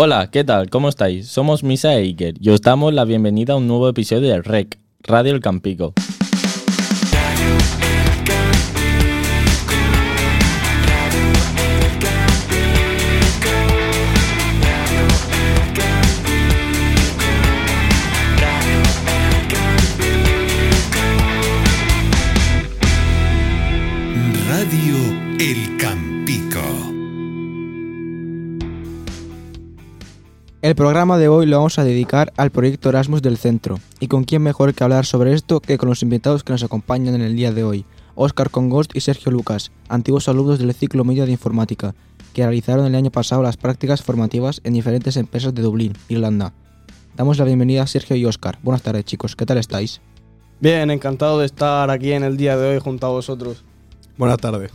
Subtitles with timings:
[0.00, 0.70] Hola, ¿qué tal?
[0.70, 1.26] ¿Cómo estáis?
[1.26, 4.78] Somos Misa e Iker y os damos la bienvenida a un nuevo episodio de REC,
[5.02, 5.92] Radio El Campico.
[30.60, 33.78] El programa de hoy lo vamos a dedicar al proyecto Erasmus del centro.
[34.00, 37.14] ¿Y con quién mejor que hablar sobre esto que con los invitados que nos acompañan
[37.14, 37.84] en el día de hoy?
[38.16, 41.94] Óscar Congost y Sergio Lucas, antiguos alumnos del ciclo medio de informática,
[42.34, 46.52] que realizaron el año pasado las prácticas formativas en diferentes empresas de Dublín, Irlanda.
[47.16, 48.58] Damos la bienvenida a Sergio y Óscar.
[48.60, 50.00] Buenas tardes chicos, ¿qué tal estáis?
[50.58, 53.62] Bien, encantado de estar aquí en el día de hoy junto a vosotros.
[54.16, 54.72] Buenas tardes.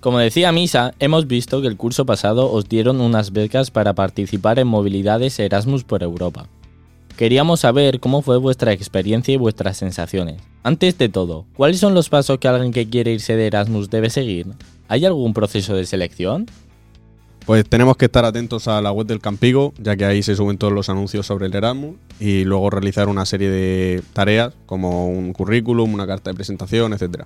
[0.00, 4.58] Como decía Misa, hemos visto que el curso pasado os dieron unas becas para participar
[4.58, 6.46] en movilidades Erasmus por Europa.
[7.16, 10.42] Queríamos saber cómo fue vuestra experiencia y vuestras sensaciones.
[10.62, 14.10] Antes de todo, ¿cuáles son los pasos que alguien que quiere irse de Erasmus debe
[14.10, 14.48] seguir?
[14.88, 16.46] ¿Hay algún proceso de selección?
[17.46, 20.58] Pues tenemos que estar atentos a la web del Campigo, ya que ahí se suben
[20.58, 25.32] todos los anuncios sobre el Erasmus y luego realizar una serie de tareas como un
[25.32, 27.24] currículum, una carta de presentación, etcétera.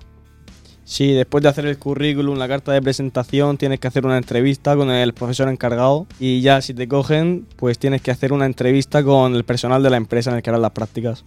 [0.83, 4.75] Sí, después de hacer el currículum, la carta de presentación, tienes que hacer una entrevista
[4.75, 9.03] con el profesor encargado y ya si te cogen, pues tienes que hacer una entrevista
[9.03, 11.23] con el personal de la empresa en el que harás las prácticas.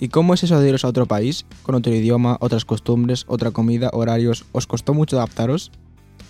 [0.00, 3.52] ¿Y cómo es eso de iros a otro país, con otro idioma, otras costumbres, otra
[3.52, 4.44] comida, horarios?
[4.50, 5.70] ¿Os costó mucho adaptaros?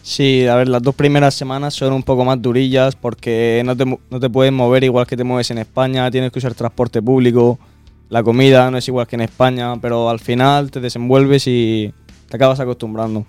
[0.03, 3.87] Sí, a ver, las dos primeras semanas son un poco más durillas porque no te,
[3.87, 7.59] no te puedes mover igual que te mueves en España, tienes que usar transporte público,
[8.13, 11.95] la comida no es igual que en España, pero al final te desenvuelves y
[12.33, 13.27] te acabas acostumbrando.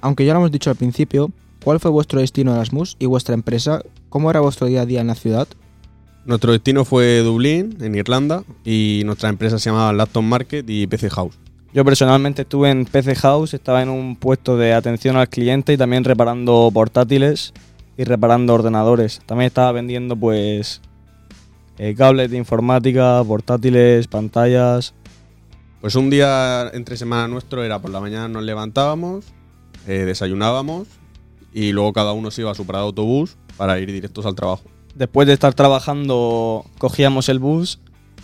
[0.00, 1.30] Aunque ya lo hemos dicho al principio,
[1.62, 3.84] ¿cuál fue vuestro destino Erasmus y vuestra empresa?
[4.08, 5.46] ¿Cómo era vuestro día a día en la ciudad?
[6.24, 11.08] Nuestro destino fue Dublín, en Irlanda, y nuestra empresa se llamaba Laptop Market y PC
[11.10, 11.38] House.
[11.72, 15.76] Yo personalmente estuve en PC House, estaba en un puesto de atención al cliente y
[15.76, 17.52] también reparando portátiles
[17.96, 19.22] y reparando ordenadores.
[19.24, 20.80] También estaba vendiendo pues
[21.78, 24.94] eh, cables de informática, portátiles, pantallas.
[25.80, 29.24] Pues un día entre semana nuestro era por la mañana nos levantábamos,
[29.86, 30.88] eh, desayunábamos
[31.54, 34.34] y luego cada uno se iba a su parada de autobús para ir directos al
[34.34, 34.64] trabajo.
[34.94, 37.80] Después de estar trabajando cogíamos el bus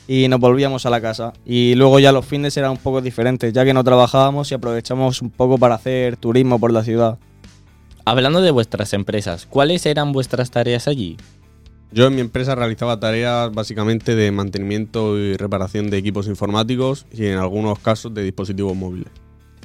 [0.09, 1.33] y nos volvíamos a la casa.
[1.45, 5.23] Y luego ya los fines eran un poco diferentes, ya que no trabajábamos y aprovechamos
[5.23, 7.19] un poco para hacer turismo por la ciudad.
[8.05, 11.17] Hablando de vuestras empresas, ¿cuáles eran vuestras tareas allí?
[11.93, 17.27] Yo en mi empresa realizaba tareas básicamente de mantenimiento y reparación de equipos informáticos y
[17.27, 19.09] en algunos casos de dispositivos móviles.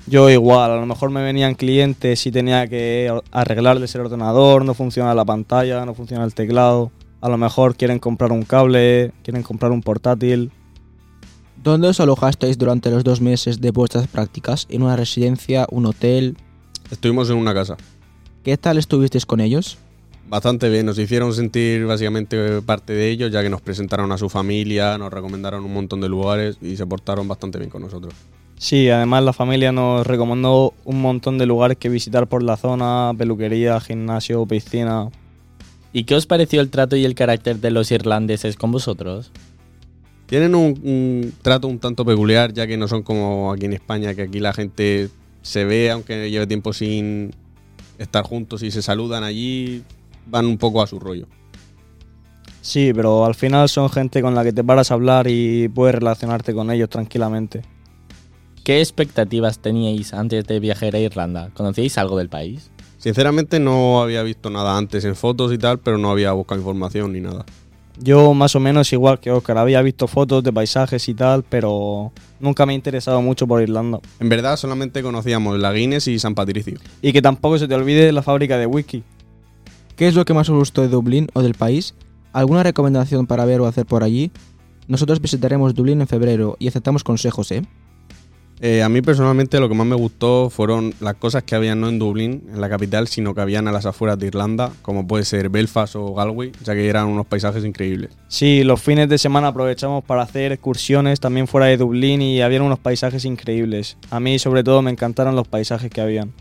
[0.08, 4.74] Yo igual, a lo mejor me venían clientes y tenía que arreglarles el ordenador, no
[4.74, 6.92] funciona la pantalla, no funciona el teclado.
[7.22, 10.52] A lo mejor quieren comprar un cable, quieren comprar un portátil.
[11.64, 14.66] ¿Dónde os alojasteis durante los dos meses de vuestras prácticas?
[14.70, 16.36] ¿En una residencia, un hotel?
[16.90, 17.78] Estuvimos en una casa.
[18.44, 19.78] ¿Qué tal estuvisteis con ellos?
[20.28, 24.30] Bastante bien, nos hicieron sentir básicamente parte de ellos, ya que nos presentaron a su
[24.30, 28.14] familia, nos recomendaron un montón de lugares y se portaron bastante bien con nosotros.
[28.58, 33.12] Sí, además la familia nos recomendó un montón de lugares que visitar por la zona,
[33.18, 35.10] peluquería, gimnasio, piscina.
[35.94, 39.32] ¿Y qué os pareció el trato y el carácter de los irlandeses con vosotros?
[40.28, 44.14] Tienen un, un trato un tanto peculiar, ya que no son como aquí en España,
[44.14, 45.10] que aquí la gente
[45.42, 47.34] se ve, aunque lleve tiempo sin
[47.98, 49.84] estar juntos y se saludan allí,
[50.28, 51.28] van un poco a su rollo.
[52.62, 55.96] Sí, pero al final son gente con la que te paras a hablar y puedes
[55.96, 57.64] relacionarte con ellos tranquilamente.
[58.64, 61.50] ¿Qué expectativas teníais antes de viajar a Irlanda?
[61.56, 62.70] ¿Conocíais algo del país?
[63.00, 67.14] Sinceramente no había visto nada antes en fotos y tal, pero no había buscado información
[67.14, 67.44] ni nada.
[67.98, 72.12] Yo más o menos igual que Oscar, había visto fotos de paisajes y tal, pero
[72.40, 74.00] nunca me he interesado mucho por Irlanda.
[74.20, 76.78] En verdad solamente conocíamos la Guinness y San Patricio.
[77.02, 79.04] Y que tampoco se te olvide la fábrica de whisky.
[80.02, 81.94] ¿Qué es lo que más os gustó de Dublín o del país?
[82.34, 84.32] ¿Alguna recomendación para ver o hacer por allí?
[84.88, 87.62] Nosotros visitaremos Dublín en febrero y aceptamos consejos, ¿eh?
[88.62, 91.88] Eh, a mí personalmente lo que más me gustó fueron las cosas que habían no
[91.88, 95.24] en Dublín, en la capital, sino que habían a las afueras de Irlanda, como puede
[95.24, 98.10] ser Belfast o Galway, ya que eran unos paisajes increíbles.
[98.28, 102.64] Sí, los fines de semana aprovechamos para hacer excursiones también fuera de Dublín y habían
[102.64, 103.98] unos paisajes increíbles.
[104.10, 106.34] A mí sobre todo me encantaron los paisajes que habían.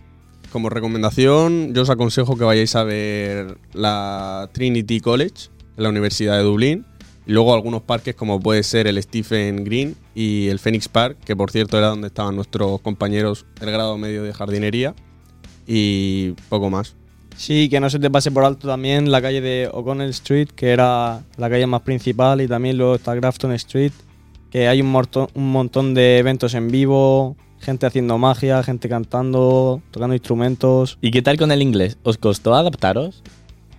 [0.53, 6.43] Como recomendación, yo os aconsejo que vayáis a ver la Trinity College, la Universidad de
[6.43, 6.85] Dublín,
[7.25, 11.37] y luego algunos parques como puede ser el Stephen Green y el Phoenix Park, que
[11.37, 14.95] por cierto era donde estaban nuestros compañeros del grado medio de jardinería,
[15.69, 16.97] y poco más.
[17.37, 20.71] Sí, que no se te pase por alto también la calle de O'Connell Street, que
[20.71, 23.93] era la calle más principal, y también luego está Grafton Street,
[24.51, 24.91] que hay un
[25.35, 30.99] montón de eventos en vivo, gente haciendo magia, gente cantando, tocando instrumentos.
[31.01, 31.99] ¿Y qué tal con el inglés?
[32.03, 33.23] ¿Os costó adaptaros?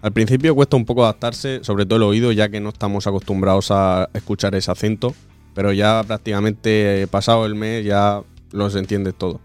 [0.02, 3.70] Al principio cuesta un poco adaptarse, sobre todo el oído, ya que no estamos acostumbrados
[3.72, 5.14] a escuchar ese acento,
[5.54, 9.40] pero ya prácticamente eh, pasado el mes ya los entiendes todo.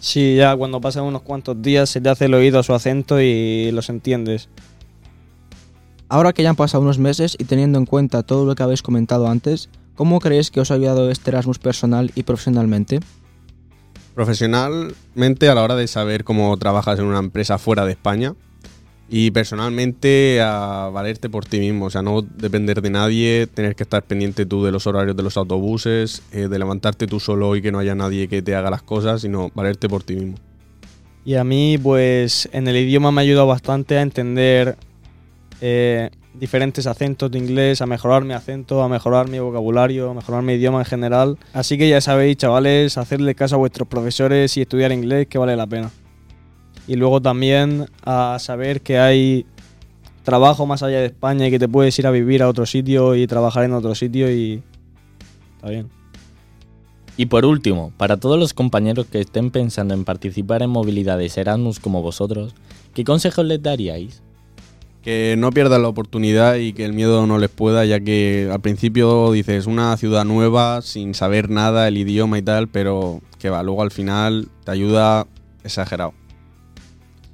[0.00, 3.20] Sí, ya cuando pasan unos cuantos días se te hace el oído a su acento
[3.20, 4.48] y los entiendes.
[6.08, 8.82] Ahora que ya han pasado unos meses y teniendo en cuenta todo lo que habéis
[8.82, 13.00] comentado antes, ¿cómo creéis que os ha ayudado este Erasmus personal y profesionalmente?
[14.14, 18.34] Profesionalmente a la hora de saber cómo trabajas en una empresa fuera de España
[19.08, 23.82] y personalmente a valerte por ti mismo, o sea, no depender de nadie, tener que
[23.82, 27.60] estar pendiente tú de los horarios de los autobuses, eh, de levantarte tú solo y
[27.60, 30.36] que no haya nadie que te haga las cosas, sino valerte por ti mismo.
[31.24, 34.76] Y a mí, pues en el idioma me ha ayudado bastante a entender
[35.60, 40.42] eh, diferentes acentos de inglés, a mejorar mi acento, a mejorar mi vocabulario, a mejorar
[40.42, 41.38] mi idioma en general.
[41.52, 45.56] Así que ya sabéis, chavales, hacerle caso a vuestros profesores y estudiar inglés, que vale
[45.56, 45.90] la pena.
[46.86, 49.46] Y luego también a saber que hay
[50.24, 53.14] trabajo más allá de España y que te puedes ir a vivir a otro sitio
[53.14, 54.62] y trabajar en otro sitio y
[55.56, 55.90] está bien.
[57.16, 61.78] Y por último, para todos los compañeros que estén pensando en participar en movilidades Erasmus
[61.78, 62.54] como vosotros,
[62.94, 64.22] ¿qué consejos les daríais?
[65.02, 68.60] Que no pierdan la oportunidad y que el miedo no les pueda, ya que al
[68.60, 73.62] principio dices una ciudad nueva, sin saber nada, el idioma y tal, pero que va,
[73.64, 75.26] luego al final te ayuda
[75.64, 76.14] exagerado.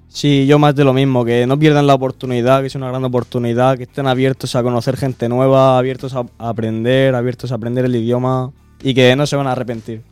[0.08, 3.04] Sí, yo más de lo mismo, que no pierdan la oportunidad, que es una gran
[3.04, 7.84] oportunidad, que estén abiertos a conocer gente nueva, abiertos a a aprender, abiertos a aprender
[7.84, 8.50] el idioma
[8.82, 10.02] y que no se van a arrepentir.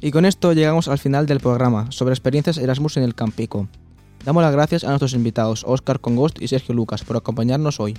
[0.00, 3.68] Y con esto llegamos al final del programa sobre experiencias Erasmus en el Campico.
[4.24, 7.96] Damos las gracias a nuestros invitados, Óscar Congost y Sergio Lucas, por acompañarnos hoy.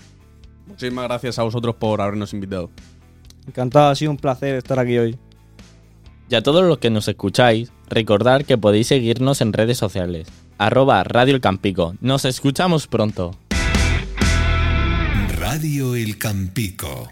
[0.67, 2.69] Muchísimas gracias a vosotros por habernos invitado.
[3.47, 5.17] Encantado, ha sido un placer estar aquí hoy.
[6.29, 10.27] Y a todos los que nos escucháis, recordar que podéis seguirnos en redes sociales,
[10.57, 11.95] arroba Radio El Campico.
[11.99, 13.35] Nos escuchamos pronto.
[15.37, 17.09] Radio El Campico.